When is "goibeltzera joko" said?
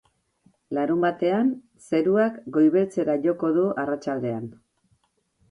2.57-3.53